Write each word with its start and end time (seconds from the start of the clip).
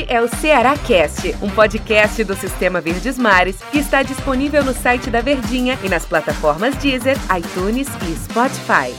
Este 0.00 0.12
é 0.14 0.22
o 0.22 0.28
Ceará 0.28 0.78
Cast, 0.78 1.28
um 1.42 1.50
podcast 1.50 2.24
do 2.24 2.34
Sistema 2.34 2.80
Verdes 2.80 3.18
Mares 3.18 3.60
que 3.70 3.78
está 3.78 4.02
disponível 4.02 4.64
no 4.64 4.72
site 4.72 5.10
da 5.10 5.20
Verdinha 5.20 5.78
e 5.84 5.90
nas 5.90 6.06
plataformas 6.06 6.74
Deezer, 6.76 7.16
iTunes 7.36 7.86
e 8.08 8.16
Spotify. 8.16 8.94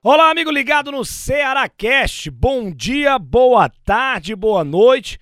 Olá, 0.00 0.30
amigo 0.30 0.48
ligado 0.48 0.92
no 0.92 1.04
Ceará 1.04 1.68
Cast. 1.68 2.30
Bom 2.30 2.70
dia, 2.70 3.18
boa 3.18 3.68
tarde, 3.68 4.36
boa 4.36 4.62
noite. 4.62 5.18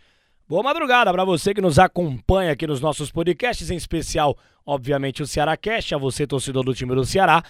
Boa 0.46 0.62
madrugada 0.62 1.10
para 1.10 1.24
você 1.24 1.54
que 1.54 1.62
nos 1.62 1.78
acompanha 1.78 2.52
aqui 2.52 2.66
nos 2.66 2.80
nossos 2.80 3.10
podcasts, 3.10 3.70
em 3.70 3.76
especial, 3.76 4.36
obviamente, 4.66 5.22
o 5.22 5.26
Ceará 5.26 5.56
Cast, 5.56 5.94
a 5.94 5.98
você, 5.98 6.26
torcedor 6.26 6.62
do 6.62 6.74
time 6.74 6.94
do 6.94 7.06
Ceará. 7.06 7.42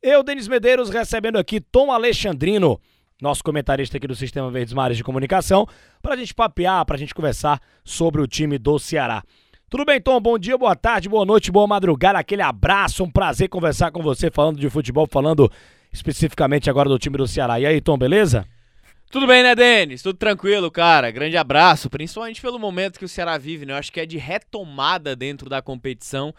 Eu, 0.00 0.22
Denis 0.22 0.46
Medeiros, 0.46 0.88
recebendo 0.88 1.36
aqui 1.36 1.60
Tom 1.60 1.90
Alexandrino, 1.90 2.80
nosso 3.20 3.42
comentarista 3.42 3.96
aqui 3.96 4.06
do 4.06 4.14
Sistema 4.14 4.50
Verdes 4.50 4.72
Mares 4.72 4.96
de 4.96 5.04
Comunicação, 5.04 5.66
para 6.02 6.14
a 6.14 6.16
gente 6.16 6.34
papear, 6.34 6.84
para 6.84 6.96
a 6.96 6.98
gente 6.98 7.14
conversar 7.14 7.60
sobre 7.84 8.20
o 8.20 8.26
time 8.26 8.58
do 8.58 8.78
Ceará. 8.78 9.22
Tudo 9.70 9.84
bem, 9.84 10.00
Tom? 10.00 10.20
Bom 10.20 10.38
dia, 10.38 10.56
boa 10.56 10.76
tarde, 10.76 11.08
boa 11.08 11.24
noite, 11.24 11.50
boa 11.50 11.66
madrugada, 11.66 12.18
aquele 12.18 12.42
abraço, 12.42 13.02
um 13.02 13.10
prazer 13.10 13.48
conversar 13.48 13.90
com 13.90 14.02
você, 14.02 14.30
falando 14.30 14.58
de 14.58 14.68
futebol, 14.68 15.06
falando 15.10 15.50
especificamente 15.92 16.68
agora 16.68 16.88
do 16.88 16.98
time 16.98 17.16
do 17.16 17.26
Ceará. 17.26 17.58
E 17.58 17.66
aí, 17.66 17.80
Tom, 17.80 17.96
beleza? 17.96 18.46
Tudo 19.10 19.28
bem, 19.28 19.42
né, 19.44 19.54
Denis? 19.54 20.02
Tudo 20.02 20.16
tranquilo, 20.16 20.70
cara. 20.70 21.10
Grande 21.10 21.36
abraço, 21.36 21.88
principalmente 21.88 22.40
pelo 22.40 22.58
momento 22.58 22.98
que 22.98 23.04
o 23.04 23.08
Ceará 23.08 23.38
vive, 23.38 23.64
né? 23.64 23.72
Eu 23.72 23.76
acho 23.76 23.92
que 23.92 24.00
é 24.00 24.06
de 24.06 24.18
retomada 24.18 25.14
dentro 25.14 25.48
da 25.48 25.62
competição. 25.62 26.34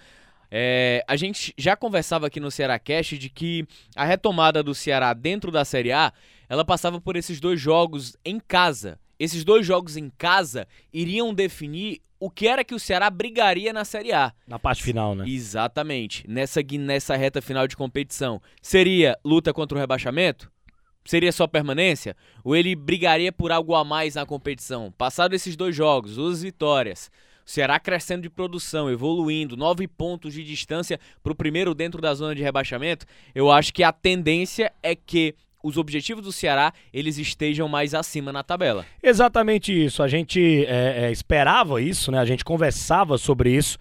É, 0.52 1.03
a 1.08 1.16
gente 1.16 1.53
já 1.58 1.76
conversava 1.76 2.28
aqui 2.28 2.39
no 2.39 2.52
Ceará 2.52 2.78
Cast 2.78 3.17
de 3.17 3.30
que 3.30 3.66
a 3.95 4.03
retomada 4.03 4.62
do 4.62 4.76
Ceará 4.76 5.14
dentro 5.14 5.52
da 5.52 5.64
Série 5.66 5.92
A, 5.92 6.12
ela 6.49 6.66
passava 6.66 6.99
por 6.99 7.16
esses 7.16 7.40
dois 7.40 7.59
jogos 7.59 8.16
em 8.23 8.40
casa. 8.40 8.99
Esses 9.17 9.44
dois 9.44 9.66
jogos 9.66 9.95
em 9.95 10.09
casa 10.09 10.67
iriam 10.91 11.34
definir 11.34 12.02
o 12.20 12.30
que 12.30 12.47
era 12.47 12.64
que 12.64 12.75
o 12.75 12.80
Ceará 12.80 13.09
brigaria 13.09 13.72
na 13.72 13.86
Série 13.86 14.11
A. 14.11 14.33
Na 14.47 14.59
parte 14.59 14.83
final, 14.83 15.16
né? 15.16 15.25
Exatamente. 15.28 16.25
Nessa, 16.28 16.61
nessa 16.80 17.16
reta 17.16 17.42
final 17.42 17.67
de 17.67 17.78
competição. 17.78 18.42
Seria 18.61 19.17
luta 19.23 19.53
contra 19.53 19.78
o 19.78 19.80
rebaixamento? 19.80 20.52
seria 21.05 21.31
só 21.31 21.47
permanência? 21.47 22.17
Ou 22.44 22.55
ele 22.55 22.75
brigaria 22.75 23.31
por 23.31 23.52
algo 23.52 23.75
a 23.75 23.83
mais 23.83 24.16
na 24.16 24.25
competição? 24.25 24.92
Passado 24.98 25.33
esses 25.33 25.55
dois 25.55 25.75
jogos, 25.75 26.16
duas 26.16 26.42
vitórias, 26.42 27.11
o 27.45 27.50
Ceará 27.50 27.80
crescendo 27.80 28.23
de 28.23 28.30
produção, 28.30 28.89
evoluindo, 28.89 29.55
nove 29.55 29.88
pontos 29.88 30.33
de 30.33 30.44
distância 30.44 31.00
para 31.22 31.31
o 31.31 31.36
primeiro 31.36 31.75
dentro 31.75 32.02
da 32.02 32.14
zona 32.14 32.33
de 32.33 32.42
rebaixamento, 32.42 33.05
eu 33.36 33.52
acho 33.52 33.72
que 33.72 33.83
a 33.83 33.92
tendência 33.94 34.73
é 34.81 34.95
que 34.95 35.36
os 35.66 35.77
objetivos 35.77 36.23
do 36.23 36.31
Ceará 36.31 36.71
eles 36.94 37.17
estejam 37.17 37.67
mais 37.67 37.95
acima 37.95 38.31
na 38.31 38.44
tabela. 38.44 38.85
Exatamente 39.02 39.73
isso. 39.73 40.03
A 40.03 40.08
gente 40.08 40.63
é, 40.66 41.05
é, 41.05 41.11
esperava 41.11 41.81
isso, 41.81 42.11
né? 42.11 42.19
A 42.19 42.25
gente 42.25 42.45
conversava 42.45 43.17
sobre 43.17 43.52
isso 43.52 43.80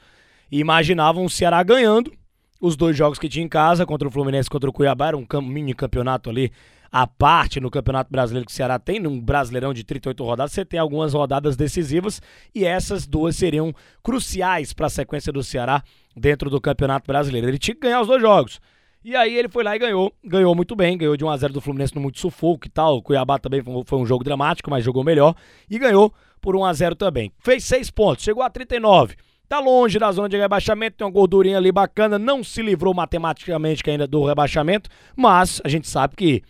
e 0.51 0.59
imaginava 0.61 1.21
um 1.21 1.29
Ceará 1.29 1.63
ganhando 1.63 2.11
os 2.59 2.77
dois 2.77 2.97
jogos 2.97 3.19
que 3.19 3.29
tinha 3.29 3.45
em 3.45 3.49
casa 3.49 3.85
contra 3.85 4.09
o 4.09 4.11
Fluminense 4.11 4.49
contra 4.49 4.71
o 4.71 4.73
Cuiabá, 4.73 5.09
era 5.09 5.17
um 5.17 5.27
mini 5.43 5.75
campeonato 5.75 6.31
ali 6.31 6.51
à 6.91 7.07
parte 7.07 7.61
no 7.61 7.71
Campeonato 7.71 8.11
Brasileiro 8.11 8.47
que 8.47 8.53
o 8.53 8.55
Ceará 8.55 8.79
tem, 8.79 9.01
num 9.01 9.21
Brasileirão 9.21 9.75
de 9.75 9.85
38 9.85 10.25
rodadas, 10.25 10.53
você 10.53 10.65
tem 10.65 10.79
algumas 10.79 11.13
rodadas 11.13 11.57
decisivas 11.57 12.23
e 12.55 12.65
essas 12.65 13.07
duas 13.07 13.37
seriam 13.37 13.75
cruciais 14.03 14.73
para 14.73 14.87
a 14.87 14.91
sequência 14.91 15.33
do 15.33 15.43
Ceará 15.43 15.83
dentro 16.17 16.49
do 16.49 16.61
Campeonato 16.61 17.07
Brasileiro. 17.07 17.49
Ele 17.49 17.59
tinha 17.59 17.75
que 17.75 17.81
ganhar 17.81 18.01
os 18.01 18.07
dois 18.07 18.23
jogos. 18.23 18.61
E 19.05 19.15
aí 19.15 19.37
ele 19.37 19.51
foi 19.51 19.63
lá 19.63 19.77
e 19.77 19.79
ganhou, 19.79 20.15
ganhou 20.25 20.55
muito 20.55 20.75
bem, 20.75 20.97
ganhou 20.97 21.15
de 21.15 21.23
1 21.23 21.29
a 21.29 21.37
0 21.37 21.53
do 21.53 21.61
Fluminense 21.61 21.95
no 21.95 22.01
muito 22.01 22.19
sufoco 22.19 22.67
e 22.67 22.71
tal. 22.71 22.97
O 22.97 23.03
Cuiabá 23.03 23.39
também 23.39 23.63
foi 23.85 23.99
um 23.99 24.07
jogo 24.07 24.25
dramático, 24.25 24.71
mas 24.71 24.83
jogou 24.83 25.05
melhor 25.05 25.35
e 25.69 25.79
ganhou 25.79 26.11
por 26.41 26.57
1 26.57 26.65
a 26.65 26.73
0 26.73 26.95
também. 26.95 27.31
Fez 27.39 27.65
seis 27.65 27.91
pontos, 27.91 28.25
chegou 28.25 28.43
a 28.43 28.49
39. 28.49 29.17
Tá 29.47 29.61
longe 29.61 29.99
da 29.99 30.11
zona 30.11 30.27
de 30.27 30.39
rebaixamento, 30.39 30.97
tem 30.97 31.07
uma 31.07 31.13
gordurinha 31.13 31.59
ali 31.59 31.71
bacana, 31.71 32.19
não 32.19 32.43
se 32.43 32.63
livrou 32.63 32.95
matematicamente 32.95 33.83
ainda 33.91 34.07
do 34.07 34.25
rebaixamento, 34.25 34.89
mas 35.15 35.61
a 35.63 35.69
gente 35.69 35.87
sabe 35.87 36.17
que 36.17 36.43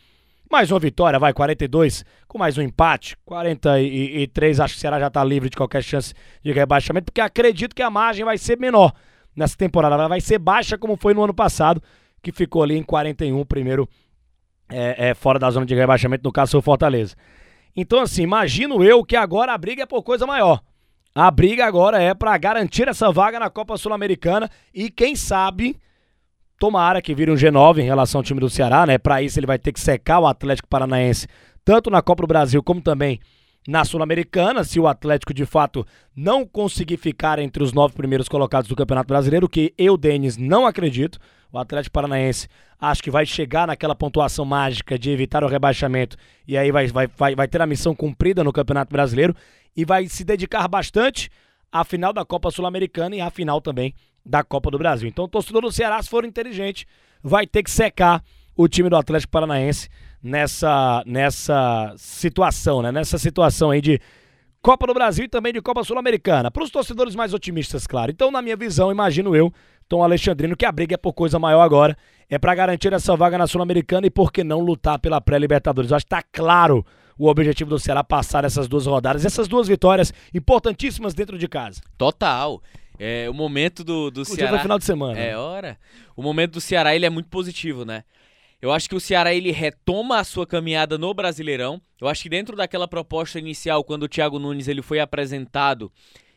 mais 0.49 0.71
uma 0.71 0.79
vitória, 0.79 1.19
vai, 1.19 1.33
42, 1.33 2.05
com 2.29 2.39
mais 2.39 2.57
um 2.57 2.63
empate, 2.63 3.17
43, 3.25 4.61
acho 4.61 4.75
que 4.75 4.79
o 4.79 4.81
Ceará 4.81 5.01
já 5.01 5.09
está 5.09 5.25
livre 5.25 5.51
de 5.51 5.57
qualquer 5.57 5.83
chance 5.83 6.15
de 6.41 6.53
rebaixamento, 6.53 7.07
porque 7.07 7.21
acredito 7.21 7.75
que 7.75 7.83
a 7.83 7.91
margem 7.91 8.25
vai 8.25 8.39
ser 8.39 8.57
menor 8.57 8.93
nessa 9.35 9.57
temporada, 9.57 9.97
ela 9.97 10.07
vai 10.07 10.21
ser 10.21 10.39
baixa 10.39 10.79
como 10.79 10.97
foi 10.97 11.15
no 11.15 11.25
ano 11.25 11.35
passado, 11.35 11.83
que 12.25 12.33
ficou 12.33 12.63
ali 12.63 12.77
em 12.77 12.83
41, 12.83 13.45
primeiro 13.45 13.89
é, 14.71 15.11
é, 15.11 15.15
fora 15.15 15.39
da 15.39 15.51
zona 15.51 15.67
de 15.67 15.75
rebaixamento, 15.75 16.25
no 16.25 16.33
caso 16.33 16.59
o 16.59 16.63
Fortaleza. 16.63 17.15
Então 17.77 18.01
assim, 18.01 18.23
imagino 18.23 18.83
eu 18.83 19.05
que 19.05 19.15
agora 19.15 19.53
a 19.53 19.59
briga 19.59 19.83
é 19.83 19.87
por 19.87 20.03
coisa 20.03 20.27
maior. 20.27 20.61
A 21.15 21.31
briga 21.31 21.65
agora 21.65 22.03
é 22.03 22.13
para 22.13 22.37
garantir 22.39 22.89
essa 22.89 23.13
vaga 23.13 23.39
na 23.39 23.49
Copa 23.49 23.77
Sul-Americana 23.77 24.51
e 24.75 24.91
quem 24.91 25.15
sabe 25.15 25.77
Tomara 26.59 27.03
que 27.03 27.15
vire 27.15 27.31
um 27.31 27.35
G9 27.35 27.79
em 27.79 27.85
relação 27.85 28.21
ao 28.21 28.23
time 28.23 28.41
do 28.41 28.49
Ceará, 28.49 28.87
né? 28.87 28.97
Para 28.97 29.21
isso 29.21 29.39
ele 29.39 29.47
vai 29.47 29.59
ter 29.59 29.73
que 29.73 29.81
secar 29.81 30.21
o 30.21 30.27
Atlético 30.27 30.69
Paranaense, 30.69 31.27
tanto 31.65 31.91
na 31.91 32.01
Copa 32.01 32.23
do 32.23 32.27
Brasil 32.27 32.63
como 32.63 32.81
também 32.81 33.21
na 33.67 33.85
Sul-Americana, 33.85 34.63
se 34.63 34.79
o 34.79 34.87
Atlético 34.87 35.33
de 35.33 35.47
fato 35.47 35.87
não 36.15 36.47
conseguir 36.47 36.97
ficar 36.97 37.39
entre 37.39 37.63
os 37.63 37.73
nove 37.73 37.95
primeiros 37.95 38.29
colocados 38.29 38.69
do 38.69 38.77
Campeonato 38.77 39.09
Brasileiro, 39.09 39.49
que 39.49 39.73
eu, 39.79 39.97
Denis, 39.97 40.37
não 40.37 40.67
acredito. 40.67 41.19
O 41.51 41.59
Atlético 41.59 41.93
Paranaense 41.93 42.49
acho 42.81 43.03
que 43.03 43.11
vai 43.11 43.25
chegar 43.25 43.67
naquela 43.67 43.95
pontuação 43.95 44.45
mágica 44.45 44.99
de 44.99 45.11
evitar 45.11 45.45
o 45.45 45.49
rebaixamento 45.49 46.17
e 46.47 46.59
aí 46.59 46.71
vai, 46.71 46.89
vai, 46.89 47.07
vai, 47.07 47.35
vai 47.35 47.49
ter 47.49 47.63
a 47.63 47.67
missão 47.67 47.95
cumprida 47.95 48.43
no 48.43 48.53
Campeonato 48.53 48.93
Brasileiro 48.93 49.35
e 49.77 49.85
vai 49.85 50.07
se 50.09 50.25
dedicar 50.25 50.67
bastante 50.69 51.31
à 51.73 51.85
final 51.85 52.13
da 52.13 52.25
Copa 52.25 52.51
Sul-Americana 52.51 53.17
e 53.17 53.21
à 53.21 53.31
final 53.31 53.61
também 53.61 53.95
da 54.27 54.43
Copa 54.43 54.71
do 54.71 54.79
Brasil. 54.79 55.09
Então, 55.09 55.25
o 55.25 55.29
torcedor 55.29 55.63
do 55.63 55.73
Ceará, 55.73 56.03
se 56.03 56.09
for 56.09 56.25
inteligente, 56.25 56.87
vai 57.23 57.47
ter 57.47 57.63
que 57.63 57.71
secar 57.71 58.23
o 58.57 58.69
time 58.69 58.89
do 58.89 58.97
Atlético 58.97 59.31
Paranaense 59.31 59.89
nessa, 60.25 61.03
nessa 61.07 61.95
situação, 61.99 62.81
né? 62.81 62.91
Nessa 62.91 63.19
situação 63.19 63.71
aí 63.71 63.83
de 63.83 64.01
Copa 64.63 64.87
do 64.87 64.95
Brasil 64.95 65.27
e 65.27 65.29
também 65.29 65.53
de 65.53 65.61
Copa 65.61 65.85
Sul-Americana. 65.85 66.51
Para 66.51 66.65
os 66.65 66.71
torcedores 66.71 67.15
mais 67.15 67.35
otimistas, 67.35 67.87
claro. 67.87 68.11
Então, 68.11 68.31
na 68.31 68.41
minha 68.41 68.57
visão, 68.57 68.91
imagino 68.91 69.37
eu, 69.37 69.53
Tom 69.87 70.03
Alexandrino, 70.03 70.57
que 70.57 70.65
a 70.65 70.73
briga 70.73 70.95
é 70.95 70.97
por 70.97 71.13
coisa 71.13 71.39
maior 71.39 71.61
agora. 71.61 71.95
É 72.31 72.39
para 72.39 72.55
garantir 72.55 72.91
essa 72.95 73.15
vaga 73.15 73.37
na 73.37 73.47
Sul-Americana 73.47 74.07
e 74.07 74.11
por 74.11 74.33
que 74.33 74.43
não 74.43 74.61
lutar 74.61 74.99
pela 74.99 75.21
pré-Libertadores. 75.21 75.93
Acho 75.93 76.07
que 76.07 76.15
está 76.15 76.27
claro 76.33 76.85
o 77.19 77.29
objetivo 77.29 77.69
do 77.69 77.79
Ceará 77.79 78.03
passar 78.03 78.45
essas 78.45 78.67
duas 78.67 78.87
rodadas, 78.87 79.27
essas 79.27 79.47
duas 79.47 79.69
vitórias 79.69 80.13
importantíssimas 80.33 81.13
dentro 81.13 81.37
de 81.37 81.47
casa. 81.47 81.83
Total. 81.99 82.63
É, 82.99 83.29
o 83.29 83.35
momento 83.35 83.85
do, 83.85 84.11
do 84.11 84.25
Ceará. 84.25 84.53
Foi 84.53 84.61
final 84.61 84.79
de 84.79 84.85
semana. 84.85 85.19
É, 85.19 85.37
hora. 85.37 85.77
O 86.17 86.23
momento 86.23 86.53
do 86.53 86.61
Ceará 86.61 86.97
ele 86.97 87.05
é 87.05 87.11
muito 87.11 87.29
positivo, 87.29 87.85
né? 87.85 88.05
Eu 88.65 88.73
acho 88.73 88.89
que 88.89 88.95
o 88.95 89.01
Ceará 89.01 89.35
ele 89.35 89.51
retoma 89.51 90.19
a 90.19 90.25
sua 90.25 90.47
caminhada 90.47 90.97
no 90.97 91.13
Brasileirão. 91.13 91.83
Eu 92.01 92.09
acho 92.09 92.23
que 92.23 92.31
dentro 92.31 92.57
daquela 92.57 92.89
proposta 92.89 93.39
inicial, 93.39 93.85
quando 93.85 94.05
o 94.05 94.09
Thiago 94.09 94.39
Nunes 94.39 94.69
ele 94.69 94.81
foi 94.81 95.01
apresentado 95.01 95.93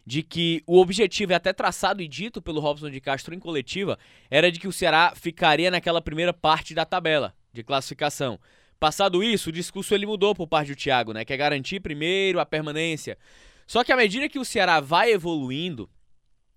de 0.05 0.21
que 0.21 0.61
o 0.67 0.77
objetivo 0.77 1.31
é 1.31 1.35
até 1.35 1.53
traçado 1.53 2.01
e 2.01 2.07
dito 2.07 2.41
pelo 2.41 2.59
Robson 2.59 2.89
de 2.89 2.99
Castro 2.99 3.33
em 3.33 3.39
coletiva, 3.39 3.97
era 4.29 4.51
de 4.51 4.59
que 4.59 4.67
o 4.67 4.73
Ceará 4.73 5.13
ficaria 5.15 5.71
naquela 5.71 6.01
primeira 6.01 6.33
parte 6.33 6.73
da 6.73 6.83
tabela 6.83 7.33
de 7.53 7.63
classificação. 7.63 8.37
Passado 8.77 9.23
isso, 9.23 9.47
o 9.47 9.53
discurso 9.53 9.95
ele 9.95 10.05
mudou 10.05 10.35
por 10.35 10.47
parte 10.47 10.73
do 10.73 10.75
Thiago, 10.75 11.13
né, 11.13 11.23
que 11.23 11.31
é 11.31 11.37
garantir 11.37 11.79
primeiro 11.79 12.41
a 12.41 12.45
permanência. 12.45 13.17
Só 13.65 13.85
que 13.85 13.91
à 13.93 13.95
medida 13.95 14.27
que 14.27 14.37
o 14.37 14.43
Ceará 14.43 14.81
vai 14.81 15.13
evoluindo, 15.13 15.89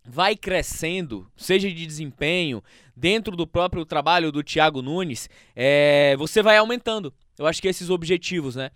vai 0.04 0.36
crescendo, 0.36 1.30
seja 1.36 1.68
de 1.68 1.86
desempenho, 1.86 2.62
dentro 2.96 3.36
do 3.36 3.46
próprio 3.46 3.84
trabalho 3.84 4.32
do 4.32 4.42
Thiago 4.42 4.82
Nunes, 4.82 5.28
é, 5.54 6.16
você 6.16 6.42
vai 6.42 6.56
aumentando. 6.56 7.12
Eu 7.38 7.46
acho 7.46 7.60
que 7.60 7.68
esses 7.68 7.90
objetivos, 7.90 8.56
né? 8.56 8.70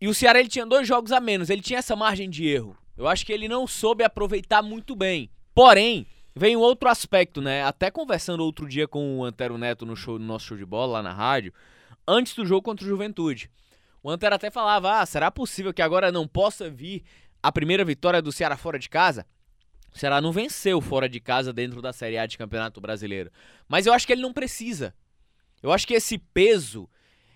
E 0.00 0.08
o 0.08 0.14
Ceará 0.14 0.40
ele 0.40 0.48
tinha 0.48 0.66
dois 0.66 0.86
jogos 0.86 1.12
a 1.12 1.20
menos, 1.20 1.50
ele 1.50 1.62
tinha 1.62 1.78
essa 1.78 1.96
margem 1.96 2.30
de 2.30 2.46
erro. 2.46 2.76
Eu 2.96 3.06
acho 3.06 3.24
que 3.24 3.32
ele 3.32 3.48
não 3.48 3.66
soube 3.66 4.02
aproveitar 4.02 4.62
muito 4.62 4.96
bem. 4.96 5.30
Porém, 5.54 6.06
vem 6.34 6.56
outro 6.56 6.88
aspecto, 6.88 7.40
né? 7.40 7.62
Até 7.62 7.90
conversando 7.90 8.44
outro 8.44 8.68
dia 8.68 8.88
com 8.88 9.18
o 9.18 9.24
Antero 9.24 9.58
Neto 9.58 9.84
no, 9.84 9.96
show, 9.96 10.18
no 10.18 10.24
nosso 10.24 10.46
show 10.46 10.56
de 10.56 10.64
bola 10.64 10.94
lá 10.94 11.02
na 11.02 11.12
rádio, 11.12 11.52
antes 12.06 12.34
do 12.34 12.46
jogo 12.46 12.62
contra 12.62 12.84
o 12.84 12.88
Juventude. 12.88 13.50
O 14.02 14.10
Antero 14.10 14.34
até 14.34 14.50
falava: 14.50 15.00
ah, 15.00 15.06
será 15.06 15.30
possível 15.30 15.72
que 15.72 15.82
agora 15.82 16.10
não 16.10 16.26
possa 16.26 16.70
vir 16.70 17.02
a 17.42 17.52
primeira 17.52 17.84
vitória 17.84 18.22
do 18.22 18.32
Ceará 18.32 18.56
fora 18.56 18.78
de 18.78 18.88
casa? 18.88 19.26
O 19.94 19.98
Ceará 19.98 20.20
não 20.20 20.32
venceu 20.32 20.80
fora 20.80 21.08
de 21.08 21.20
casa 21.20 21.52
dentro 21.52 21.82
da 21.82 21.92
Série 21.92 22.18
A 22.18 22.26
de 22.26 22.38
Campeonato 22.38 22.80
Brasileiro. 22.80 23.30
Mas 23.66 23.86
eu 23.86 23.92
acho 23.92 24.06
que 24.06 24.12
ele 24.12 24.22
não 24.22 24.32
precisa. 24.32 24.94
Eu 25.62 25.72
acho 25.72 25.86
que 25.86 25.94
esse 25.94 26.18
peso, 26.18 26.88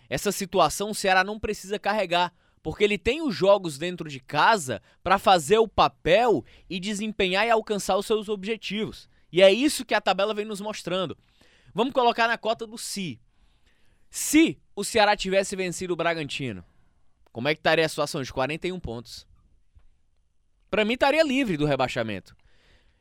essa 0.08 0.30
situação, 0.30 0.90
o 0.90 0.94
Ceará 0.94 1.24
não 1.24 1.40
precisa 1.40 1.78
carregar. 1.78 2.32
Porque 2.62 2.84
ele 2.84 2.96
tem 2.96 3.20
os 3.20 3.34
jogos 3.34 3.76
dentro 3.76 4.08
de 4.08 4.20
casa 4.20 4.80
para 5.02 5.18
fazer 5.18 5.58
o 5.58 5.66
papel 5.66 6.44
e 6.70 6.78
desempenhar 6.78 7.44
e 7.46 7.50
alcançar 7.50 7.96
os 7.96 8.06
seus 8.06 8.28
objetivos. 8.28 9.08
E 9.32 9.42
é 9.42 9.52
isso 9.52 9.84
que 9.84 9.94
a 9.94 10.00
tabela 10.00 10.32
vem 10.32 10.44
nos 10.44 10.60
mostrando. 10.60 11.18
Vamos 11.74 11.92
colocar 11.92 12.28
na 12.28 12.38
cota 12.38 12.66
do 12.66 12.78
si. 12.78 13.20
Se 14.10 14.60
o 14.76 14.84
Ceará 14.84 15.16
tivesse 15.16 15.56
vencido 15.56 15.94
o 15.94 15.96
Bragantino, 15.96 16.64
Como 17.32 17.48
é 17.48 17.54
que 17.54 17.60
estaria 17.60 17.86
a 17.86 17.88
situação 17.88 18.22
de 18.22 18.30
41 18.30 18.78
pontos? 18.78 19.26
Para 20.70 20.84
mim 20.84 20.92
estaria 20.92 21.22
livre 21.22 21.56
do 21.56 21.64
rebaixamento. 21.64 22.36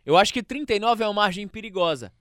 Eu 0.06 0.18
acho 0.18 0.34
que 0.34 0.42
39 0.42 1.04
é 1.04 1.08
uma 1.08 1.14
margem 1.14 1.48
perigosa 1.48 2.12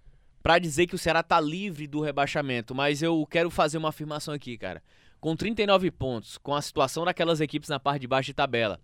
para 0.43 0.59
dizer 0.59 0.87
que 0.87 0.95
o 0.95 0.99
Ceará 0.99 1.23
tá 1.23 1.41
livre 1.41 1.87
do 1.87 2.01
rebaixamento, 2.01 2.75
mas 2.75 3.03
eu 3.03 3.27
quero 3.27 3.51
fazer 3.51 3.79
uma 3.79 3.89
afirmação 3.89 4.35
aqui, 4.35 4.57
cara. 4.57 4.83
Com 5.21 5.37
39 5.37 5.91
pontos, 5.91 6.39
com 6.39 6.55
a 6.55 6.63
situação 6.63 7.05
daquelas 7.05 7.41
equipes 7.41 7.69
na 7.69 7.79
parte 7.79 8.03
de 8.03 8.07
baixo 8.07 8.27
de 8.27 8.35
tabela, 8.35 8.81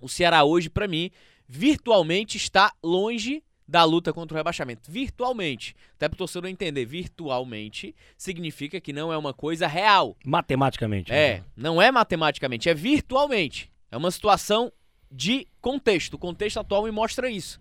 o 0.00 0.08
Ceará 0.08 0.44
hoje, 0.44 0.68
para 0.68 0.88
mim, 0.88 1.10
virtualmente 1.48 2.36
está 2.36 2.72
longe 2.82 3.42
da 3.66 3.84
luta 3.84 4.12
contra 4.12 4.34
o 4.34 4.38
rebaixamento. 4.38 4.90
Virtualmente. 4.90 5.74
Até 5.94 6.08
para 6.08 6.16
o 6.16 6.18
torcedor 6.18 6.50
entender, 6.50 6.84
virtualmente 6.84 7.94
significa 8.18 8.80
que 8.80 8.92
não 8.92 9.12
é 9.12 9.16
uma 9.16 9.32
coisa 9.32 9.66
real. 9.66 10.16
Matematicamente. 10.24 11.12
É, 11.12 11.38
né? 11.38 11.44
não 11.56 11.80
é 11.80 11.90
matematicamente, 11.90 12.68
é 12.68 12.74
virtualmente. 12.74 13.72
É 13.90 13.96
uma 13.96 14.10
situação 14.10 14.72
de 15.10 15.46
contexto. 15.60 16.14
O 16.14 16.18
contexto 16.18 16.58
atual 16.58 16.84
me 16.84 16.90
mostra 16.90 17.30
isso. 17.30 17.58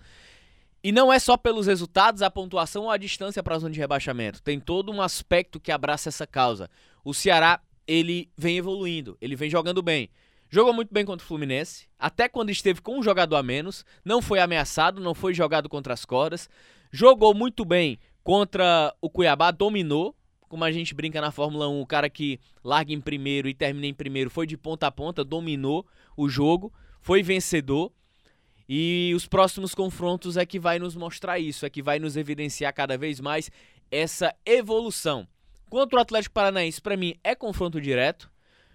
E 0.84 0.92
não 0.92 1.14
é 1.14 1.20
só 1.20 1.38
pelos 1.38 1.68
resultados, 1.68 2.22
a 2.22 2.32
pontuação 2.32 2.84
ou 2.84 2.90
a 2.90 2.98
distância 2.98 3.44
para 3.44 3.56
a 3.56 3.60
zona 3.60 3.74
de 3.74 3.80
rebaixamento. 3.80 4.42
Tem 4.42 4.60
todo 4.60 4.92
um 4.92 5.02
aspecto 5.02 5.60
que 5.60 5.72
abraça 5.72 6.10
essa 6.10 6.26
causa. 6.26 6.70
O 7.04 7.14
Ceará, 7.14 7.62
ele 7.88 8.30
vem 8.36 8.58
evoluindo, 8.58 9.18
ele 9.22 9.36
vem 9.36 9.50
jogando 9.50 9.82
bem. 9.82 10.10
Jogou 10.50 10.74
muito 10.74 10.94
bem 10.94 11.06
contra 11.06 11.24
o 11.24 11.28
Fluminense, 11.28 11.88
até 11.98 12.28
quando 12.28 12.50
esteve 12.50 12.82
com 12.82 13.00
um 13.00 13.04
jogador 13.04 13.38
a 13.38 13.44
menos, 13.44 13.86
não 14.04 14.22
foi 14.22 14.40
ameaçado, 14.40 15.00
não 15.00 15.14
foi 15.14 15.34
jogado 15.34 15.70
contra 15.70 15.94
as 15.94 16.04
cordas. 16.04 16.50
Jogou 16.92 17.34
muito 17.34 17.64
bem 17.64 17.98
contra 18.24 18.94
o 19.00 19.10
Cuiabá, 19.10 19.52
dominou, 19.52 20.16
como 20.50 20.66
a 20.66 20.72
gente 20.72 20.94
brinca 20.94 21.22
na 21.22 21.32
Fórmula 21.32 21.70
1, 21.70 21.80
o 21.80 21.86
cara 21.86 22.10
que 22.10 22.38
larga 22.62 22.92
em 22.92 23.00
primeiro 23.00 23.48
e 23.48 23.54
termina 23.54 23.88
em 23.88 23.94
primeiro 23.94 24.30
foi 24.30 24.46
de 24.46 24.58
ponta 24.58 24.88
a 24.88 24.92
ponta, 24.92 25.24
dominou 25.24 25.88
o 26.18 26.28
jogo, 26.28 26.74
foi 27.00 27.24
vencedor. 27.24 27.92
E 28.68 29.12
os 29.16 29.26
próximos 29.26 29.76
confrontos 29.76 30.38
é 30.38 30.46
que 30.46 30.60
vai 30.60 30.80
nos 30.80 30.96
mostrar 30.96 31.40
isso, 31.40 31.66
é 31.66 31.70
que 31.70 31.82
vai 31.82 32.00
nos 32.00 32.16
evidenciar 32.16 32.74
cada 32.74 32.98
vez 32.98 33.20
mais 33.20 33.52
essa 33.92 34.34
evolução. 34.46 35.28
Contra 35.70 36.00
o 36.00 36.02
Atlético 36.02 36.34
Paranaense, 36.34 36.82
para 36.82 36.98
mim, 36.98 37.16
é 37.24 37.34
confronto 37.36 37.80
direto, 37.80 38.30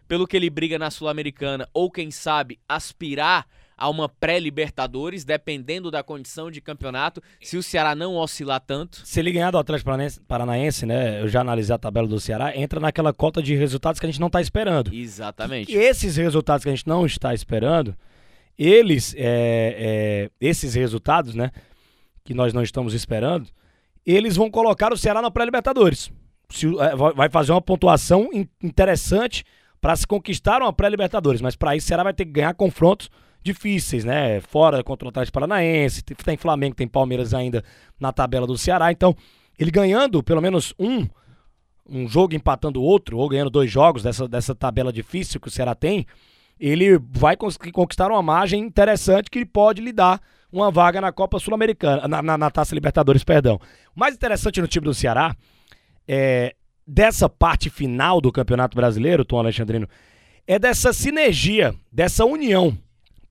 pelo 0.09 0.27
que 0.27 0.37
ele 0.37 0.49
briga 0.49 0.79
na 0.79 0.91
Sul-Americana, 0.91 1.69
ou 1.75 1.91
quem 1.91 2.11
sabe 2.11 2.59
aspirar 2.69 3.47
a 3.77 3.91
uma 3.91 4.09
pré-Libertadores, 4.09 5.25
dependendo 5.25 5.91
da 5.91 6.03
condição 6.03 6.50
de 6.50 6.61
campeonato, 6.61 7.23
se 7.43 7.56
o 7.56 7.62
Ceará 7.62 7.94
não 7.94 8.17
oscilar 8.17 8.61
tanto. 8.61 9.03
Se 9.05 9.21
ele 9.21 9.31
ganhar 9.31 9.50
do 9.50 9.59
Atlético 9.59 9.91
Paranaense, 10.27 10.87
né, 10.87 11.21
eu 11.21 11.29
já 11.29 11.43
analisei 11.43 11.75
a 11.75 11.79
tabela 11.79 12.09
do 12.09 12.19
Ceará, 12.19 12.56
entra 12.56 12.81
naquela 12.81 13.12
cota 13.12 13.43
de 13.43 13.55
resultados 13.55 14.00
que 14.00 14.06
a 14.06 14.09
gente 14.09 14.21
não 14.21 14.29
está 14.29 14.41
esperando. 14.41 14.94
Exatamente. 14.94 15.71
E 15.71 15.77
esses 15.77 16.17
resultados 16.17 16.65
que 16.65 16.71
a 16.71 16.75
gente 16.75 16.88
não 16.88 17.05
está 17.05 17.35
esperando, 17.35 17.94
eles, 18.58 19.14
é, 19.17 19.20
é, 19.20 20.31
esses 20.41 20.75
resultados, 20.75 21.35
né, 21.35 21.50
que 22.25 22.35
nós 22.35 22.53
não 22.53 22.62
estamos 22.62 22.94
esperando, 22.94 23.49
eles 24.05 24.37
vão 24.37 24.50
colocar 24.50 24.93
o 24.93 24.97
Ceará 24.97 25.20
na 25.20 25.31
pré-Libertadores. 25.31 26.11
É, 26.81 26.97
vai 27.14 27.29
fazer 27.29 27.53
uma 27.53 27.61
pontuação 27.61 28.31
interessante 28.62 29.44
para 29.81 29.97
se 29.97 30.06
conquistar 30.06 30.62
uma 30.62 30.73
pré-Libertadores, 30.73 31.41
mas 31.41 31.56
para 31.56 31.76
isso 31.76 31.87
o 31.87 31.88
Ceará 31.88 32.03
vai 32.05 32.14
ter 32.14 32.25
que 32.25 32.32
ganhar 32.32 32.55
confrontos 32.55 33.11
difíceis, 33.43 34.05
né? 34.05 34.41
Fora 34.41 34.82
contra 34.82 35.06
o 35.06 35.09
Atlético 35.09 35.35
Paranaense, 35.35 36.02
tem 36.02 36.37
Flamengo, 36.37 36.75
tem 36.75 36.88
Palmeiras 36.88 37.35
ainda 37.35 37.62
na 37.99 38.12
tabela 38.12 38.47
do 38.47 38.56
Ceará, 38.56 38.91
então 38.91 39.14
ele 39.59 39.70
ganhando 39.70 40.23
pelo 40.23 40.41
menos 40.41 40.75
um 40.79 41.06
um 41.88 42.09
jogo 42.09 42.35
empatando 42.35 42.82
outro, 42.82 43.19
ou 43.19 43.29
ganhando 43.29 43.50
dois 43.50 43.70
jogos 43.70 44.02
dessa, 44.02 44.26
dessa 44.26 44.55
tabela 44.55 44.93
difícil 44.93 45.41
que 45.41 45.49
o 45.49 45.50
Ceará 45.50 45.75
tem, 45.75 46.06
ele 46.58 46.99
vai 47.11 47.37
conseguir 47.37 47.73
conquistar 47.73 48.11
uma 48.11 48.23
margem 48.23 48.62
interessante 48.62 49.31
que 49.31 49.38
ele 49.38 49.47
pode 49.47 49.82
lhe 49.82 49.93
dar 49.93 50.20
uma 50.50 50.70
vaga 50.70 51.00
na 51.00 51.12
Copa 51.12 51.38
Sul-Americana, 51.38 52.08
na, 52.08 52.23
na, 52.23 52.38
na, 52.38 52.50
Taça 52.50 52.75
Libertadores, 52.75 53.23
perdão. 53.23 53.61
O 53.94 54.00
mais 54.00 54.14
interessante 54.14 54.61
no 54.61 54.69
time 54.69 54.85
do 54.85 54.94
Ceará 54.94 55.37
é 56.08 56.55
dessa 56.87 57.29
parte 57.29 57.69
final 57.69 58.20
do 58.20 58.32
Campeonato 58.32 58.76
Brasileiro, 58.76 59.25
Tom 59.25 59.38
Alexandrino, 59.38 59.88
é 60.47 60.58
dessa 60.58 60.93
sinergia, 60.93 61.75
dessa 61.93 62.25
união, 62.25 62.79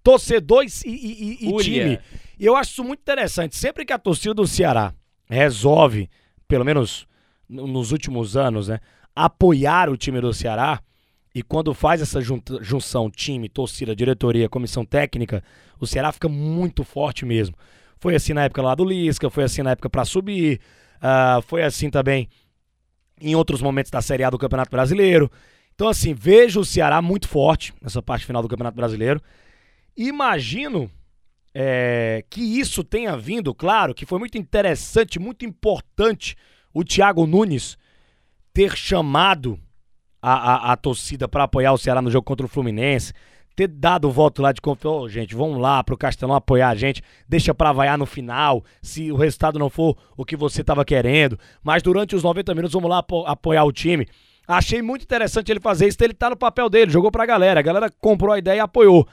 torcedores 0.03 0.83
e, 0.83 0.89
e, 0.89 1.49
e 1.49 1.57
time. 1.57 1.99
E 2.37 2.45
eu 2.45 2.55
acho 2.55 2.71
isso 2.71 2.83
muito 2.83 2.99
interessante. 2.99 3.55
Sempre 3.55 3.85
que 3.85 3.93
a 3.93 3.97
torcida 3.97 4.33
do 4.33 4.45
Ceará 4.45 4.93
resolve, 5.29 6.09
pelo 6.47 6.65
menos 6.65 7.07
nos 7.47 7.91
últimos 7.91 8.35
anos, 8.35 8.67
né, 8.67 8.79
apoiar 9.15 9.89
o 9.89 9.95
time 9.95 10.19
do 10.19 10.33
Ceará, 10.33 10.81
e 11.35 11.43
quando 11.43 11.73
faz 11.73 12.01
essa 12.01 12.21
junção 12.21 13.11
time, 13.11 13.49
torcida, 13.49 13.93
diretoria, 13.93 14.47
comissão 14.47 14.85
técnica, 14.85 15.43
o 15.77 15.85
Ceará 15.85 16.09
fica 16.13 16.29
muito 16.29 16.85
forte 16.85 17.25
mesmo. 17.25 17.53
Foi 17.99 18.15
assim 18.15 18.31
na 18.31 18.45
época 18.45 18.61
lá 18.61 18.73
do 18.73 18.85
Lisca, 18.85 19.29
foi 19.29 19.43
assim 19.43 19.61
na 19.61 19.71
época 19.71 19.89
para 19.89 20.05
subir, 20.05 20.61
uh, 20.95 21.41
foi 21.41 21.61
assim 21.61 21.89
também 21.89 22.29
em 23.19 23.35
outros 23.35 23.61
momentos 23.61 23.91
da 23.91 24.01
Série 24.01 24.23
A 24.23 24.29
do 24.29 24.37
Campeonato 24.37 24.71
Brasileiro. 24.71 25.29
Então, 25.73 25.89
assim, 25.89 26.13
vejo 26.13 26.61
o 26.61 26.65
Ceará 26.65 27.01
muito 27.01 27.27
forte 27.27 27.73
nessa 27.81 28.01
parte 28.01 28.25
final 28.25 28.41
do 28.41 28.47
Campeonato 28.47 28.77
Brasileiro. 28.77 29.21
Imagino 29.97 30.89
é, 31.53 32.23
que 32.29 32.39
isso 32.39 32.81
tenha 32.81 33.17
vindo, 33.17 33.53
claro, 33.53 33.93
que 33.93 34.05
foi 34.05 34.19
muito 34.19 34.37
interessante, 34.37 35.19
muito 35.19 35.43
importante 35.43 36.37
o 36.73 36.81
Thiago 36.81 37.27
Nunes 37.27 37.77
ter 38.53 38.73
chamado 38.77 39.59
a, 40.25 40.33
a, 40.33 40.71
a 40.71 40.75
torcida 40.75 41.27
para 41.27 41.43
apoiar 41.43 41.71
o 41.71 41.77
Ceará 41.77 42.01
no 42.01 42.09
jogo 42.09 42.25
contra 42.25 42.47
o 42.47 42.49
Fluminense, 42.49 43.13
ter 43.55 43.67
dado 43.67 44.07
o 44.07 44.11
voto 44.11 44.41
lá 44.41 44.51
de 44.51 44.59
confiança, 44.59 44.97
oh, 44.97 45.07
gente, 45.07 45.35
vamos 45.35 45.61
lá 45.61 45.83
pro 45.83 45.95
Castelão 45.95 46.35
apoiar 46.35 46.69
a 46.69 46.75
gente, 46.75 47.03
deixa 47.29 47.53
pra 47.53 47.71
vaiar 47.71 47.95
no 47.95 48.07
final, 48.07 48.63
se 48.81 49.11
o 49.11 49.15
resultado 49.15 49.59
não 49.59 49.69
for 49.69 49.95
o 50.17 50.25
que 50.25 50.35
você 50.35 50.63
tava 50.63 50.83
querendo, 50.83 51.37
mas 51.63 51.83
durante 51.83 52.15
os 52.15 52.23
90 52.23 52.55
minutos 52.55 52.73
vamos 52.73 52.89
lá 52.89 52.97
apo 52.97 53.23
apoiar 53.27 53.65
o 53.65 53.71
time. 53.71 54.07
Achei 54.47 54.81
muito 54.81 55.03
interessante 55.03 55.51
ele 55.51 55.59
fazer 55.59 55.87
isso, 55.87 55.97
ele 56.01 56.13
tá 56.13 56.31
no 56.31 56.35
papel 56.35 56.69
dele, 56.69 56.89
jogou 56.89 57.11
pra 57.11 57.23
galera, 57.27 57.59
a 57.59 57.63
galera 57.63 57.91
comprou 58.01 58.33
a 58.33 58.39
ideia 58.39 58.57
e 58.57 58.61
apoiou. 58.61 59.07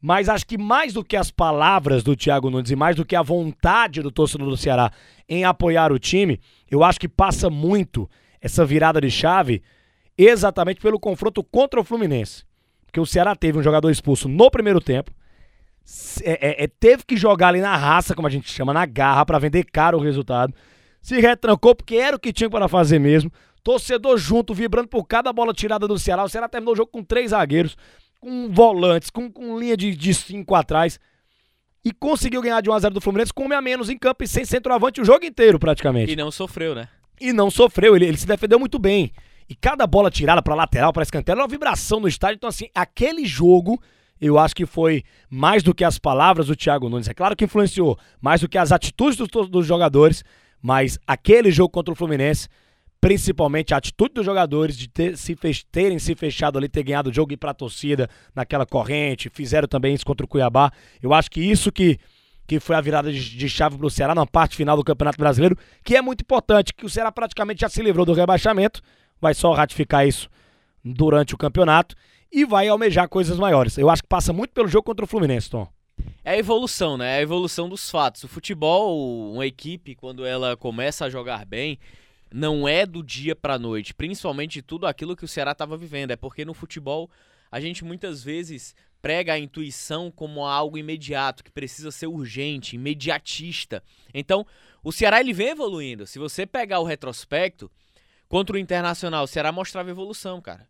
Mas 0.00 0.30
acho 0.30 0.46
que 0.46 0.56
mais 0.56 0.94
do 0.94 1.04
que 1.04 1.16
as 1.16 1.30
palavras 1.30 2.02
do 2.02 2.16
Thiago 2.16 2.48
Nunes 2.48 2.70
e 2.70 2.76
mais 2.76 2.96
do 2.96 3.04
que 3.04 3.14
a 3.14 3.22
vontade 3.22 4.00
do 4.00 4.10
torcedor 4.10 4.48
do 4.48 4.56
Ceará 4.56 4.90
em 5.28 5.44
apoiar 5.44 5.92
o 5.92 5.98
time, 5.98 6.40
eu 6.70 6.82
acho 6.82 6.98
que 6.98 7.08
passa 7.08 7.50
muito 7.50 8.08
essa 8.40 8.64
virada 8.64 8.98
de 8.98 9.10
chave 9.10 9.62
exatamente 10.16 10.80
pelo 10.80 10.98
confronto 10.98 11.42
contra 11.42 11.80
o 11.80 11.84
Fluminense. 11.84 12.44
Porque 12.86 13.00
o 13.00 13.06
Ceará 13.06 13.34
teve 13.34 13.58
um 13.58 13.62
jogador 13.62 13.90
expulso 13.90 14.28
no 14.28 14.50
primeiro 14.50 14.80
tempo. 14.80 15.10
É, 16.22 16.62
é, 16.62 16.64
é, 16.64 16.66
teve 16.66 17.04
que 17.04 17.16
jogar 17.16 17.48
ali 17.48 17.60
na 17.60 17.76
raça, 17.76 18.14
como 18.14 18.26
a 18.26 18.30
gente 18.30 18.48
chama, 18.50 18.72
na 18.72 18.86
garra, 18.86 19.26
para 19.26 19.38
vender 19.38 19.64
caro 19.64 19.98
o 19.98 20.00
resultado. 20.00 20.54
Se 21.02 21.20
retrancou 21.20 21.74
porque 21.74 21.96
era 21.96 22.16
o 22.16 22.20
que 22.20 22.32
tinha 22.32 22.48
para 22.48 22.68
fazer 22.68 22.98
mesmo. 22.98 23.30
Torcedor 23.62 24.16
junto, 24.16 24.54
vibrando 24.54 24.88
por 24.88 25.04
cada 25.04 25.32
bola 25.32 25.52
tirada 25.52 25.86
do 25.86 25.98
Ceará. 25.98 26.24
O 26.24 26.28
Ceará 26.28 26.48
terminou 26.48 26.74
o 26.74 26.76
jogo 26.76 26.90
com 26.90 27.02
três 27.02 27.30
zagueiros, 27.30 27.76
com 28.20 28.48
volantes, 28.50 29.10
com, 29.10 29.30
com 29.30 29.58
linha 29.58 29.76
de, 29.76 29.94
de 29.94 30.14
cinco 30.14 30.54
atrás. 30.54 30.98
E 31.84 31.92
conseguiu 31.92 32.40
ganhar 32.40 32.62
de 32.62 32.70
1x0 32.70 32.90
do 32.90 33.00
Fluminense 33.00 33.32
com 33.32 33.46
um 33.46 33.52
a 33.52 33.60
menos 33.60 33.90
em 33.90 33.98
campo 33.98 34.24
e 34.24 34.28
sem 34.28 34.44
centroavante 34.44 35.00
o 35.00 35.04
jogo 35.04 35.24
inteiro, 35.26 35.58
praticamente. 35.58 36.12
E 36.12 36.16
não 36.16 36.30
sofreu, 36.30 36.74
né? 36.74 36.88
E 37.20 37.32
não 37.32 37.50
sofreu, 37.50 37.94
ele, 37.94 38.06
ele 38.06 38.16
se 38.16 38.26
defendeu 38.26 38.58
muito 38.58 38.78
bem. 38.78 39.12
E 39.48 39.54
cada 39.54 39.86
bola 39.86 40.10
tirada 40.10 40.42
para 40.42 40.54
lateral, 40.54 40.92
para 40.92 41.02
escanteio, 41.02 41.34
era 41.34 41.42
uma 41.42 41.48
vibração 41.48 42.00
no 42.00 42.08
estádio. 42.08 42.36
Então, 42.36 42.48
assim, 42.48 42.68
aquele 42.74 43.26
jogo, 43.26 43.80
eu 44.20 44.38
acho 44.38 44.54
que 44.54 44.64
foi 44.64 45.02
mais 45.28 45.62
do 45.62 45.74
que 45.74 45.84
as 45.84 45.98
palavras 45.98 46.46
do 46.46 46.56
Thiago 46.56 46.88
Nunes. 46.88 47.08
É 47.08 47.14
claro 47.14 47.36
que 47.36 47.44
influenciou, 47.44 47.98
mais 48.20 48.40
do 48.40 48.48
que 48.48 48.56
as 48.56 48.72
atitudes 48.72 49.16
dos, 49.16 49.48
dos 49.48 49.66
jogadores, 49.66 50.24
mas 50.62 50.98
aquele 51.06 51.50
jogo 51.50 51.70
contra 51.70 51.92
o 51.92 51.96
Fluminense, 51.96 52.48
principalmente 53.00 53.74
a 53.74 53.76
atitude 53.76 54.14
dos 54.14 54.24
jogadores 54.24 54.78
de 54.78 54.88
ter, 54.88 55.18
se 55.18 55.36
fech, 55.36 55.66
terem 55.66 55.98
se 55.98 56.14
fechado 56.14 56.56
ali, 56.56 56.70
ter 56.70 56.82
ganhado 56.82 57.10
o 57.10 57.12
jogo 57.12 57.32
e 57.32 57.34
ir 57.34 57.36
pra 57.36 57.52
torcida 57.52 58.08
naquela 58.34 58.64
corrente, 58.64 59.28
fizeram 59.28 59.68
também 59.68 59.94
isso 59.94 60.06
contra 60.06 60.24
o 60.24 60.28
Cuiabá. 60.28 60.72
Eu 61.02 61.12
acho 61.12 61.30
que 61.30 61.40
isso 61.40 61.70
que 61.70 61.98
que 62.46 62.60
foi 62.60 62.76
a 62.76 62.80
virada 62.80 63.10
de 63.10 63.48
chave 63.48 63.76
para 63.76 63.86
o 63.86 63.90
Ceará 63.90 64.14
na 64.14 64.26
parte 64.26 64.56
final 64.56 64.76
do 64.76 64.84
Campeonato 64.84 65.18
Brasileiro, 65.18 65.56
que 65.82 65.96
é 65.96 66.02
muito 66.02 66.20
importante, 66.20 66.74
que 66.74 66.84
o 66.84 66.90
Ceará 66.90 67.10
praticamente 67.10 67.62
já 67.62 67.68
se 67.68 67.82
livrou 67.82 68.04
do 68.04 68.12
rebaixamento, 68.12 68.82
vai 69.24 69.32
só 69.32 69.54
ratificar 69.54 70.06
isso 70.06 70.28
durante 70.84 71.34
o 71.34 71.38
campeonato 71.38 71.96
e 72.30 72.44
vai 72.44 72.68
almejar 72.68 73.08
coisas 73.08 73.38
maiores. 73.38 73.78
Eu 73.78 73.88
acho 73.88 74.02
que 74.02 74.08
passa 74.08 74.34
muito 74.34 74.52
pelo 74.52 74.68
jogo 74.68 74.84
contra 74.84 75.06
o 75.06 75.08
Fluminense, 75.08 75.48
Tom. 75.48 75.66
É 76.22 76.32
a 76.32 76.38
evolução, 76.38 76.98
né? 76.98 77.14
É 77.14 77.18
a 77.20 77.22
evolução 77.22 77.66
dos 77.66 77.90
fatos. 77.90 78.22
O 78.24 78.28
futebol, 78.28 79.32
uma 79.32 79.46
equipe, 79.46 79.94
quando 79.94 80.26
ela 80.26 80.58
começa 80.58 81.06
a 81.06 81.10
jogar 81.10 81.46
bem, 81.46 81.78
não 82.30 82.68
é 82.68 82.84
do 82.84 83.02
dia 83.02 83.34
para 83.34 83.58
noite, 83.58 83.94
principalmente 83.94 84.60
tudo 84.60 84.86
aquilo 84.86 85.16
que 85.16 85.24
o 85.24 85.28
Ceará 85.28 85.52
estava 85.52 85.74
vivendo. 85.74 86.10
É 86.10 86.16
porque 86.16 86.44
no 86.44 86.52
futebol 86.52 87.10
a 87.50 87.60
gente 87.60 87.82
muitas 87.82 88.22
vezes 88.22 88.74
prega 89.00 89.32
a 89.32 89.38
intuição 89.38 90.10
como 90.10 90.44
algo 90.44 90.76
imediato, 90.76 91.42
que 91.42 91.50
precisa 91.50 91.90
ser 91.90 92.08
urgente, 92.08 92.76
imediatista. 92.76 93.82
Então, 94.12 94.44
o 94.82 94.92
Ceará 94.92 95.20
ele 95.20 95.32
vem 95.32 95.48
evoluindo. 95.48 96.06
Se 96.06 96.18
você 96.18 96.44
pegar 96.44 96.80
o 96.80 96.84
retrospecto, 96.84 97.70
Contra 98.28 98.56
o 98.56 98.58
Internacional, 98.58 99.24
o 99.24 99.28
Ceará 99.28 99.52
mostrava 99.52 99.90
evolução, 99.90 100.40
cara. 100.40 100.68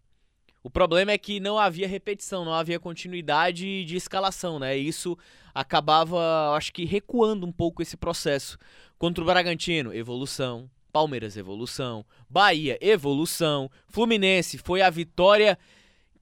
O 0.63 0.71
problema 0.71 1.13
é 1.13 1.19
que 1.19 1.41
não 1.41 1.59
havia 1.59 1.87
repetição, 1.87 2.45
não 2.45 2.55
havia 2.55 2.81
continuidade 2.81 3.85
de 3.85 3.97
escalação, 3.97 4.59
né? 4.59 4.77
Isso 4.77 5.17
acabava, 5.55 6.55
acho 6.57 6.73
que, 6.73 6.87
recuando 6.87 7.47
um 7.47 7.53
pouco 7.53 7.83
esse 7.83 7.99
processo. 7.99 8.59
Contra 8.99 9.23
o 9.23 9.27
Bragantino, 9.27 9.93
evolução. 9.93 10.71
Palmeiras, 10.91 11.37
evolução. 11.37 12.07
Bahia, 12.31 12.79
evolução. 12.81 13.71
Fluminense 13.89 14.57
foi 14.57 14.81
a 14.81 14.89
vitória 14.89 15.59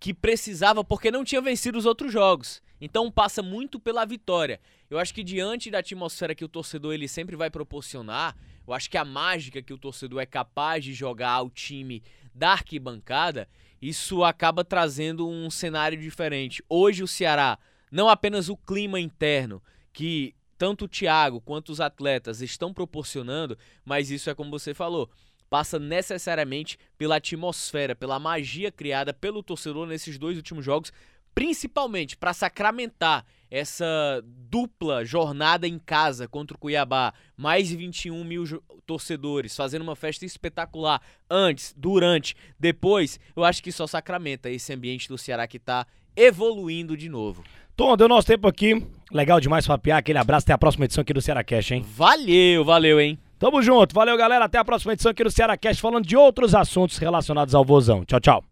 que 0.01 0.13
precisava 0.13 0.83
porque 0.83 1.13
não 1.13 1.23
tinha 1.23 1.41
vencido 1.41 1.79
os 1.79 1.87
outros 1.87 2.13
jogos. 2.13 2.61
Então 2.81 3.13
passa 3.13 3.41
muito 3.43 3.79
pela 3.79 4.05
vitória. 4.05 4.61
Eu 4.91 4.99
acho 4.99 5.15
que 5.15 5.23
diante 5.23 5.71
da 5.71 5.79
atmosfera 5.79 6.35
que 6.35 6.45
o 6.45 6.49
torcedor 6.49 6.95
ele 6.95 7.07
sempre 7.07 7.37
vai 7.37 7.49
proporcionar, 7.49 8.37
eu 8.67 8.73
acho 8.75 8.91
que 8.91 8.97
a 8.97 9.05
mágica 9.05 9.63
que 9.63 9.73
o 9.73 9.79
torcedor 9.79 10.21
é 10.21 10.27
capaz 10.27 10.85
de 10.85 10.93
jogar 10.93 11.31
ao 11.31 11.51
time 11.51 12.03
da 12.35 12.53
arquibancada, 12.53 13.49
isso 13.81 14.23
acaba 14.23 14.65
trazendo 14.65 15.29
um 15.29 15.51
cenário 15.51 15.99
diferente. 15.99 16.63
Hoje 16.69 17.03
o 17.03 17.09
Ceará, 17.09 17.59
não 17.91 18.09
apenas 18.09 18.49
o 18.49 18.57
clima 18.57 19.01
interno 19.01 19.63
que 19.93 20.35
tanto 20.57 20.85
o 20.85 20.89
Thiago 20.89 21.41
quanto 21.41 21.71
os 21.71 21.81
atletas 21.81 22.41
estão 22.41 22.73
proporcionando, 22.73 23.59
mas 23.85 24.11
isso 24.11 24.31
é 24.31 24.35
como 24.35 24.51
você 24.51 24.73
falou, 24.73 25.11
passa 25.51 25.79
necessariamente 25.79 26.79
pela 26.97 27.17
atmosfera, 27.17 27.95
pela 27.97 28.19
magia 28.19 28.71
criada 28.71 29.13
pelo 29.13 29.43
torcedor 29.43 29.87
nesses 29.87 30.17
dois 30.17 30.37
últimos 30.37 30.65
jogos, 30.65 30.93
principalmente 31.35 32.17
para 32.17 32.33
sacramentar 32.33 33.25
essa 33.51 34.25
dupla 34.25 35.05
jornada 35.05 35.69
em 35.69 35.79
casa 35.79 36.27
contra 36.27 36.57
o 36.57 36.59
Cuiabá, 36.59 37.13
mais 37.37 37.69
de 37.69 37.77
21 37.77 38.25
mil 38.25 38.45
torcedores 38.87 39.55
fazendo 39.55 39.83
uma 39.83 39.95
festa 39.95 40.25
espetacular 40.25 41.03
antes, 41.29 41.75
durante, 41.77 42.35
depois, 42.59 43.21
eu 43.37 43.45
acho 43.45 43.63
que 43.63 43.71
só 43.71 43.87
sacramenta 43.87 44.49
esse 44.49 44.73
ambiente 44.73 45.07
do 45.07 45.19
Ceará 45.19 45.47
que 45.47 45.59
está 45.59 45.87
evoluindo 46.17 46.97
de 46.97 47.11
novo. 47.11 47.45
Tom, 47.77 47.97
deu 47.97 48.09
nosso 48.09 48.27
tempo 48.27 48.47
aqui. 48.49 48.87
Legal 49.11 49.41
demais 49.41 49.67
papiar. 49.67 49.99
Aquele 49.99 50.19
abraço. 50.19 50.45
Até 50.45 50.53
a 50.53 50.59
próxima 50.59 50.85
edição 50.85 51.03
aqui 51.03 51.13
do 51.13 51.23
Ceará 51.23 51.43
Cash, 51.43 51.73
hein? 51.73 51.85
Valeu, 51.95 52.65
valeu, 52.65 53.01
hein? 53.01 53.19
Tamo 53.39 53.63
junto. 53.63 53.95
Valeu, 53.95 54.17
galera. 54.17 54.45
Até 54.45 54.59
a 54.59 54.65
próxima 54.65 54.93
edição 54.93 55.11
aqui 55.11 55.25
do 55.25 55.31
Ceará 55.31 55.57
Cast, 55.57 55.81
falando 55.81 56.07
de 56.07 56.17
outros 56.17 56.55
assuntos 56.55 56.99
relacionados 56.99 57.55
ao 57.55 57.65
vozão. 57.65 58.05
Tchau, 58.05 58.21
tchau. 58.21 58.52